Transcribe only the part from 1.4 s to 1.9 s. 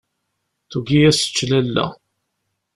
lalla.